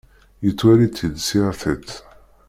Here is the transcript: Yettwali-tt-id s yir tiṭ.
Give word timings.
Yettwali-tt-id 0.45 1.15
s 1.27 1.29
yir 1.37 1.51
tiṭ. 1.61 1.89